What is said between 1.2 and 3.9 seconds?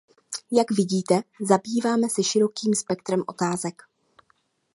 zabýváme se širokým spektrem otázek.